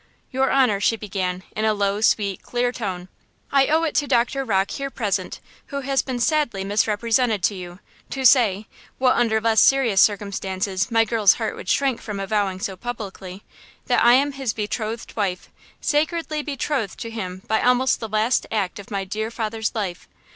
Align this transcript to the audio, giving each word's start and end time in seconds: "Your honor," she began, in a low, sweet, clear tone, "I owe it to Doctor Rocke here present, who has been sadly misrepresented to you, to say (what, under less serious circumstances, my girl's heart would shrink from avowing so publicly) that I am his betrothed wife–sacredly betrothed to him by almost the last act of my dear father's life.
"Your 0.31 0.49
honor," 0.49 0.79
she 0.79 0.95
began, 0.95 1.43
in 1.55 1.63
a 1.63 1.75
low, 1.75 2.01
sweet, 2.01 2.41
clear 2.41 2.71
tone, 2.71 3.07
"I 3.51 3.67
owe 3.67 3.83
it 3.83 3.93
to 3.97 4.07
Doctor 4.07 4.43
Rocke 4.43 4.71
here 4.71 4.89
present, 4.89 5.39
who 5.67 5.81
has 5.81 6.01
been 6.01 6.19
sadly 6.19 6.63
misrepresented 6.63 7.43
to 7.43 7.53
you, 7.53 7.79
to 8.09 8.25
say 8.25 8.65
(what, 8.97 9.15
under 9.15 9.39
less 9.39 9.61
serious 9.61 10.01
circumstances, 10.01 10.89
my 10.89 11.05
girl's 11.05 11.33
heart 11.35 11.55
would 11.55 11.69
shrink 11.69 12.01
from 12.01 12.19
avowing 12.19 12.59
so 12.59 12.75
publicly) 12.75 13.43
that 13.85 14.03
I 14.03 14.13
am 14.13 14.31
his 14.31 14.53
betrothed 14.53 15.15
wife–sacredly 15.15 16.41
betrothed 16.41 16.97
to 17.01 17.11
him 17.11 17.43
by 17.47 17.61
almost 17.61 17.99
the 17.99 18.09
last 18.09 18.47
act 18.51 18.79
of 18.79 18.89
my 18.89 19.03
dear 19.03 19.29
father's 19.29 19.75
life. 19.75 20.07